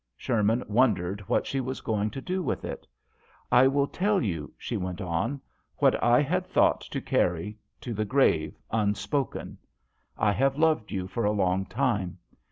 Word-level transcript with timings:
Sher 0.17 0.41
man 0.41 0.63
wondered 0.67 1.21
what 1.29 1.45
she 1.45 1.61
was 1.61 1.79
going 1.79 2.09
to 2.09 2.21
do 2.21 2.41
with 2.41 2.65
it. 2.65 2.87
"I 3.51 3.67
will 3.67 3.85
tell 3.85 4.19
you," 4.19 4.51
she 4.57 4.75
went 4.75 4.99
on," 4.99 5.39
what 5.77 6.01
I 6.01 6.23
had 6.23 6.47
thought 6.47 6.81
to 6.81 6.99
carry 6.99 7.59
to 7.81 7.93
the 7.93 8.03
l6o 8.03 8.05
JOHN 8.07 8.07
SHERMAN. 8.07 8.07
grave 8.09 8.57
unspoken. 8.71 9.57
I 10.17 10.31
have 10.31 10.57
loved 10.57 10.91
you 10.91 11.05
for 11.07 11.23
a 11.23 11.31
long 11.31 11.67
time. 11.67 12.17